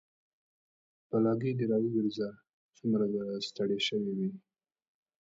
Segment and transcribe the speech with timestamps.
[1.09, 2.29] بلاګي د راوګرځه
[2.77, 4.29] سومره به ستړى شوى وي